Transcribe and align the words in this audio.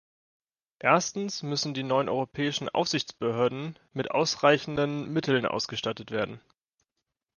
Erstens 0.79 1.43
müssen 1.43 1.75
die 1.75 1.83
neuen 1.83 2.09
europäischen 2.09 2.69
Aufsichtsbehörden 2.69 3.77
mit 3.93 4.09
ausreichenden 4.09 5.13
Mitteln 5.13 5.45
ausgestattet 5.45 6.09
werden. 6.09 6.41